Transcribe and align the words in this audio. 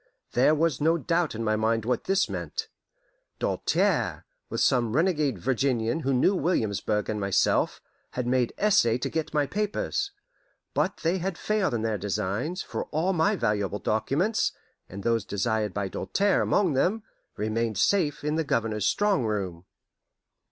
There 0.31 0.55
was 0.55 0.81
no 0.81 0.97
doubt 0.97 1.35
in 1.35 1.43
my 1.43 1.55
mind 1.55 1.85
what 1.85 2.05
this 2.05 2.27
meant. 2.27 2.69
Doltaire, 3.37 4.25
with 4.49 4.59
some 4.59 4.93
renegade 4.95 5.37
Virginian 5.37 5.99
who 5.99 6.11
knew 6.11 6.33
Williamsburg 6.35 7.07
and 7.07 7.19
myself, 7.19 7.79
had 8.13 8.25
made 8.25 8.51
essay 8.57 8.97
to 8.97 9.11
get 9.11 9.31
my 9.31 9.45
papers. 9.45 10.09
But 10.73 10.97
they 11.03 11.19
had 11.19 11.37
failed 11.37 11.75
in 11.75 11.83
their 11.83 11.99
designs, 11.99 12.63
for 12.63 12.85
all 12.85 13.13
my 13.13 13.35
valuable 13.35 13.77
documents 13.77 14.53
and 14.89 15.03
those 15.03 15.23
desired 15.23 15.71
by 15.71 15.87
Doltaire 15.87 16.41
among 16.41 16.73
them 16.73 17.03
remained 17.37 17.77
safe 17.77 18.23
in 18.23 18.37
the 18.37 18.43
Governor's 18.43 18.87
strong 18.87 19.23
room. 19.23 19.65